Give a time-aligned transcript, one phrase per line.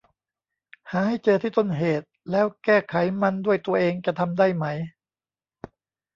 [0.91, 4.65] หาให้เจอที่ต้นเหตุแล้วแก้ไขมันด้วยตัวเองจะทำได้ไหม